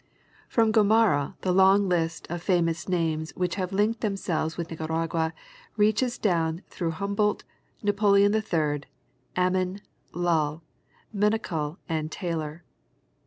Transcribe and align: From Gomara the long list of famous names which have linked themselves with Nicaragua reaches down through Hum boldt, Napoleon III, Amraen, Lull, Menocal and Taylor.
From 0.49 0.71
Gomara 0.71 1.35
the 1.41 1.51
long 1.51 1.87
list 1.87 2.25
of 2.31 2.41
famous 2.41 2.89
names 2.89 3.29
which 3.35 3.53
have 3.53 3.71
linked 3.71 4.01
themselves 4.01 4.57
with 4.57 4.71
Nicaragua 4.71 5.31
reaches 5.77 6.17
down 6.17 6.63
through 6.71 6.89
Hum 6.89 7.13
boldt, 7.15 7.43
Napoleon 7.83 8.33
III, 8.33 8.81
Amraen, 9.37 9.79
Lull, 10.11 10.63
Menocal 11.13 11.77
and 11.87 12.11
Taylor. 12.11 12.63